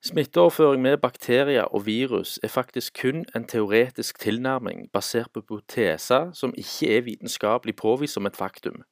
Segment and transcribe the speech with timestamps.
[0.00, 6.54] Smitteoverføring med bakterier og virus er faktisk kun en teoretisk tilnærming basert på hypoteser som
[6.56, 8.82] ikke er vitenskapelig påvist som et faktum.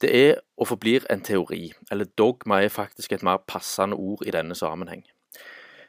[0.00, 4.30] Det er og forblir en teori, eller dogma er faktisk et mer passende ord i
[4.30, 5.02] denne sammenheng.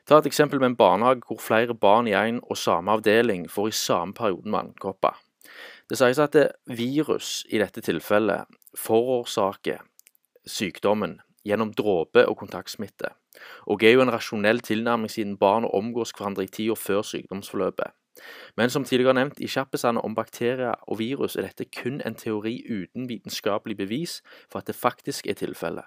[0.08, 3.68] Ta et eksempel med en barnehage hvor flere barn i en og samme avdeling får
[3.68, 5.14] i samme perioden vannkopper.
[5.90, 9.86] Det sies at det virus i dette tilfellet forårsaker
[10.48, 13.12] sykdommen gjennom dråpe- og kontaktsmitte,
[13.68, 17.94] og er jo en rasjonell tilnærming siden barn omgås hverandre i tida før sykdomsforløpet.
[18.58, 22.62] Men som tidligere nevnt i kjappisene om bakterier og virus, er dette kun en teori
[22.70, 25.86] uten vitenskapelig bevis for at det faktisk er tilfellet.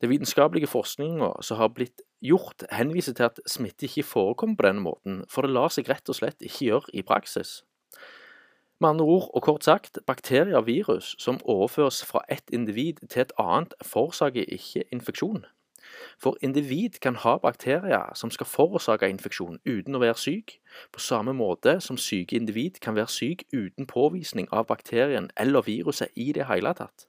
[0.00, 4.84] Den vitenskapelige forskninga som har blitt gjort, henviser til at smitte ikke forekommer på denne
[4.84, 7.62] måten, for det lar seg rett og slett ikke gjøre i praksis.
[8.80, 13.20] Med andre ord, og kort sagt, bakterier og virus som overføres fra ett individ til
[13.22, 15.46] et annet, forårsaker ikke infeksjon.
[16.18, 20.58] For individ kan ha bakterier som skal forårsake infeksjon uten å være syk,
[20.92, 26.12] på samme måte som syke individ kan være syk uten påvisning av bakterien eller viruset
[26.16, 27.06] i det hele tatt.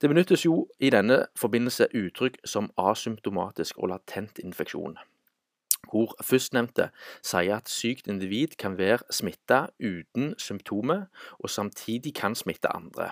[0.00, 4.98] Det benyttes jo i denne forbindelse uttrykk som asymptomatisk og latent infeksjon
[5.90, 6.90] hvor førstnevnte
[7.22, 11.06] sier at sykt individ kan være smitta uten symptomer,
[11.38, 13.10] og samtidig kan smitte andre.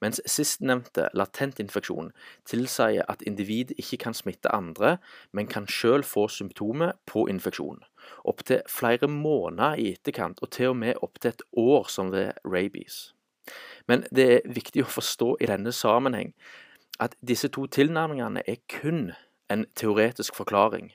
[0.00, 2.12] Mens sistnevnte, latent infeksjon,
[2.48, 4.96] tilsier at individ ikke kan smitte andre,
[5.32, 7.82] men kan selv få symptomer på infeksjon.
[8.24, 13.14] Opptil flere måneder i etterkant, og til og med opptil et år, som ved rabies.
[13.86, 16.32] Men det er viktig å forstå i denne sammenheng
[17.00, 19.12] at disse to tilnærmingene er kun
[19.52, 20.90] en teoretisk forklaring,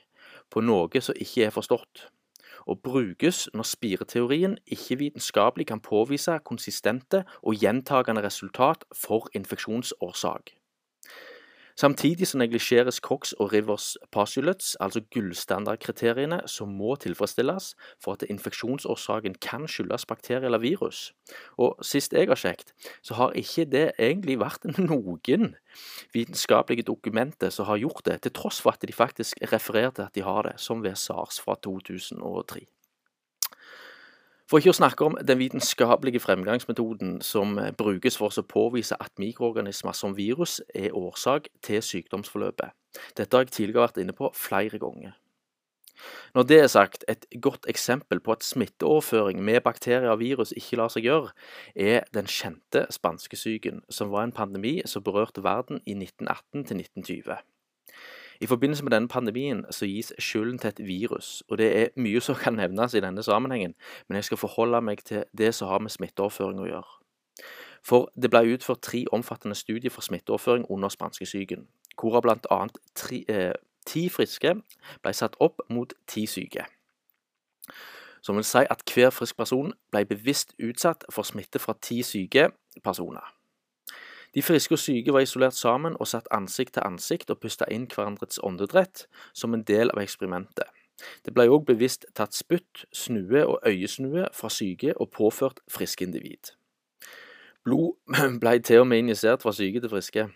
[0.52, 2.06] på noe som ikke er forstått,
[2.68, 10.54] og brukes når spireteorien ikke vitenskapelig kan påvise konsistente og gjentagende resultat for infeksjonsårsak.
[11.82, 17.72] Samtidig så neglisjeres Cox og Rivers postulates, altså gullstandardkriteriene som må tilfredsstilles
[18.04, 21.08] for at infeksjonsårsaken kan skyldes bakterie eller virus.
[21.58, 22.70] Og sist jeg har sjekket,
[23.02, 25.56] så har ikke det egentlig vært noen
[26.14, 30.14] vitenskapelige dokumenter som har gjort det, til tross for at de faktisk refererer til at
[30.14, 32.62] de har det, som ved SARS fra 2003.
[34.52, 39.14] For ikke å snakke om den vitenskapelige fremgangsmetoden som eh, brukes for å påvise at
[39.16, 42.74] mikroorganismer som virus er årsak til sykdomsforløpet.
[43.16, 45.14] Dette har jeg tidligere vært inne på flere ganger.
[46.36, 50.82] Når det er sagt, et godt eksempel på at smitteoverføring med bakterier og virus ikke
[50.82, 51.32] lar seg gjøre,
[51.72, 57.40] er den kjente spanskesyken, som var en pandemi som berørte verden i 1918 til 1920.
[58.42, 62.20] I forbindelse med denne pandemien så gis skylden til et virus, og det er mye
[62.20, 63.74] som kan nevnes i denne sammenhengen,
[64.08, 66.96] men jeg skal forholde meg til det som har med smitteoverføring å gjøre.
[67.86, 72.58] For det ble utført tre omfattende studier for smitteoverføring under spanskesyken, hvorav bl.a.
[73.28, 73.52] Eh,
[73.86, 74.56] ti friske
[75.02, 76.66] ble satt opp mot ti syke.
[78.22, 82.48] Som vil si at hver frisk person ble bevisst utsatt for smitte fra ti syke
[82.82, 83.41] personer.
[84.34, 87.84] De friske og syke var isolert sammen og satt ansikt til ansikt og pusta inn
[87.90, 89.06] hverandres åndedrett
[89.36, 90.68] som en del av eksperimentet.
[91.26, 96.54] Det ble òg bevisst tatt spytt, snue og øyesnue fra syke og påført friske individ.
[97.64, 97.98] Blod
[98.42, 100.28] ble til og med injisert fra syke til friske,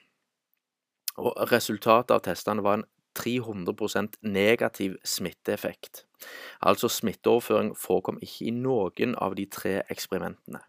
[1.17, 2.87] og resultatet av testene var en
[3.17, 6.05] 300% negativ smitteeffekt.
[6.61, 10.61] Altså smitteoverføring forekom ikke i noen av de tre eksperimentene.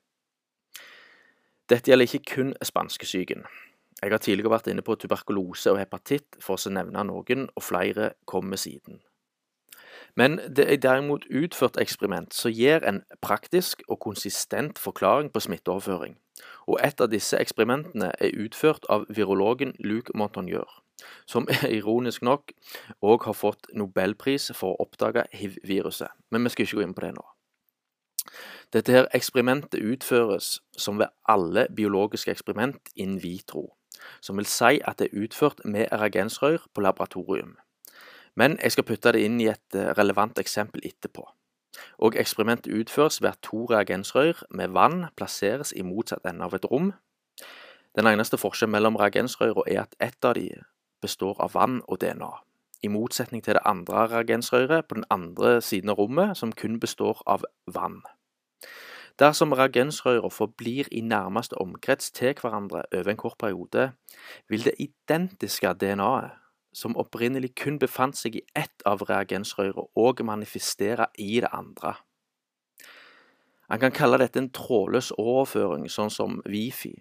[1.68, 3.44] Dette gjelder ikke kun spanskesyken.
[4.02, 8.14] Jeg har tidligere vært inne på tuberkulose og hepatitt, for å nevne noen, og flere
[8.30, 9.02] kommer siden.
[10.16, 16.16] Men det er derimot utført eksperiment som gir en praktisk og konsistent forklaring på smitteoverføring,
[16.72, 20.70] og et av disse eksperimentene er utført av virologen Luc Montagnier,
[21.28, 21.50] som
[21.80, 22.56] ironisk nok
[23.04, 27.06] òg har fått nobelpris for å oppdage hiv-viruset, men vi skal ikke gå inn på
[27.10, 27.28] det nå.
[28.74, 33.78] Dette her eksperimentet utføres som ved alle biologiske eksperiment in vitro,
[34.22, 37.56] som vil si at det er utført med reagensrør på laboratorium.
[38.36, 41.24] Men jeg skal putte det inn i et eh, relevant eksempel etterpå.
[41.98, 46.68] Og eksperimentet utføres ved at to reagensrør med vann plasseres i motsatt ende av et
[46.68, 46.92] rom.
[47.98, 50.52] Den eneste forskjellen mellom reagensrørene er at ett av de
[51.02, 52.30] består av vann og DNA,
[52.84, 57.24] i motsetning til det andre reagensrøret på den andre siden av rommet, som kun består
[57.26, 58.02] av vann.
[59.20, 63.92] Dersom reagensrøra forblir i nærmeste omkrets til hverandre over en kort periode,
[64.50, 66.36] vil det identiske DNA-et,
[66.74, 71.96] som opprinnelig kun befant seg i ett av reagensrøra, òg manifestere i det andre.
[73.74, 76.94] En kan kalle dette en trådløs overføring, sånn som wifi,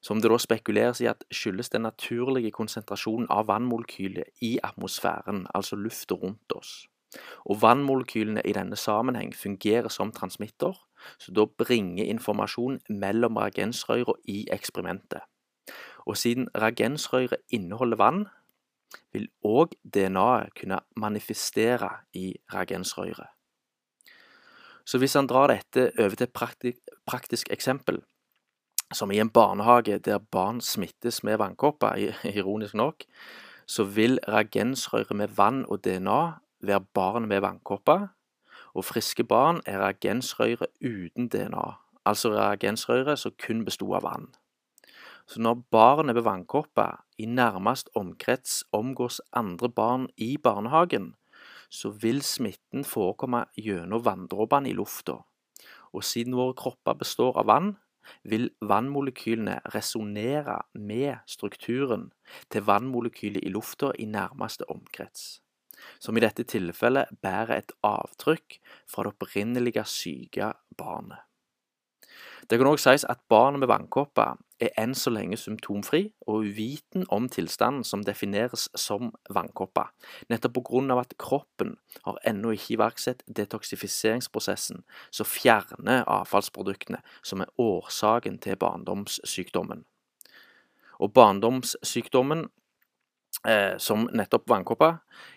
[0.00, 5.76] som det da spekuleres i at skyldes den naturlige konsentrasjonen av vannmolekyler i atmosfæren, altså
[5.76, 6.86] lufta rundt oss.
[7.50, 10.76] Og Vannmolekylene i denne sammenheng fungerer som transmitter,
[11.18, 15.20] så da bringer informasjon mellom reagensrøra i eksperimentet.
[16.06, 18.26] Og siden reagensrøret inneholder vann,
[19.12, 23.32] vil òg DNA-et kunne manifestere i reagensrøret.
[24.86, 28.04] Så hvis han drar dette over til et praktisk, praktisk eksempel,
[28.94, 31.96] som i en barnehage der barn smittes med vannkopper,
[32.38, 33.02] ironisk nok,
[33.66, 36.20] så vil reagensrøret med vann og DNA
[36.62, 38.06] være barn med vannkopper,
[38.76, 41.66] og friske barn er reagensrøyre uten DNA,
[42.04, 44.28] altså reagensrøyre som kun besto av vann.
[45.26, 51.14] Så når barnet ved vannkoppa i nærmest omkrets omgås andre barn i barnehagen,
[51.70, 55.18] så vil smitten forekomme gjennom vanndråpene i lufta.
[55.92, 57.74] Og siden våre kropper består av vann,
[58.22, 62.12] vil vannmolekylene resonnere med strukturen
[62.50, 65.40] til vannmolekylet i lufta i nærmeste omkrets,
[65.98, 68.58] som i dette tilfellet bærer et avtrykk
[68.90, 71.26] fra det opprinnelige syke barnet.
[72.46, 77.02] Det kan òg sies at barnet med vannkopper er enn så lenge symptomfri og uviten
[77.12, 79.90] om tilstanden som defineres som vannkopper,
[80.30, 81.74] nettopp av at kroppen
[82.04, 89.84] har ennå ikke iverksatt detoksifiseringsprosessen som fjerner avfallsproduktene som er årsaken til barndomssykdommen.
[91.00, 92.46] Og barndomssykdommen,
[93.78, 94.96] som nettopp vannkopper,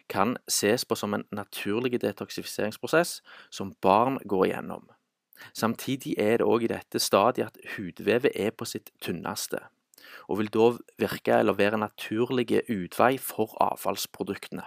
[0.09, 3.19] kan ses på som en naturlig detoksifiseringsprosess
[3.53, 4.87] som barn går gjennom.
[5.53, 9.61] Samtidig er det òg i dette stadiet at hudvevet er på sitt tynneste,
[10.27, 10.69] og vil da
[10.99, 14.65] virke eller være naturlige utvei for avfallsproduktene.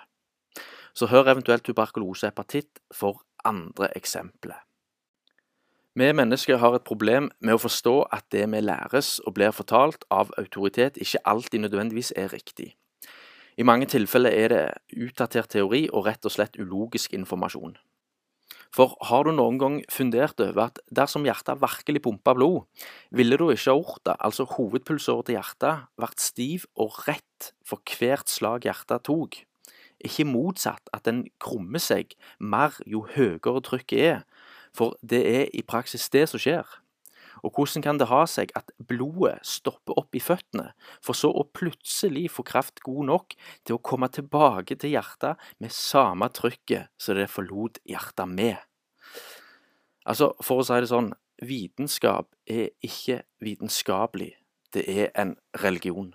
[0.94, 4.60] Så hør eventuelt tuberkulose og hepatitt for andre eksempler.
[5.94, 10.06] Vi mennesker har et problem med å forstå at det vi læres og blir fortalt
[10.10, 12.72] av autoritet, ikke alltid nødvendigvis er riktig.
[13.62, 14.62] I mange tilfeller er det
[15.04, 17.76] utdatert teori og rett og slett ulogisk informasjon.
[18.74, 22.64] For har du noen gang fundert over at dersom hjertet virkelig pumpa blod,
[23.14, 28.66] ville da ikke aorta, altså hovedpulsåret til hjertet, vært stiv og rett for hvert slag
[28.66, 29.38] hjertet tok?
[30.02, 34.24] Ikke motsatt at den krummer seg mer jo høyere trykket er,
[34.74, 36.66] for det er i praksis det som skjer.
[37.42, 40.70] Og hvordan kan det ha seg at blodet stopper opp i føttene,
[41.02, 43.36] for så å plutselig få kraft god nok
[43.66, 48.62] til å komme tilbake til hjertet med samme trykket som det forlot hjertet med?
[50.06, 51.12] Altså, for å si det sånn,
[51.42, 54.32] vitenskap er ikke vitenskapelig,
[54.74, 56.12] det er en religion.